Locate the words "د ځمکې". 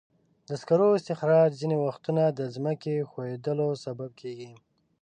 2.37-2.95